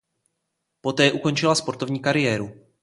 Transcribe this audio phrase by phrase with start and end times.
[0.81, 2.51] Poté ukončila sportovní kariéru.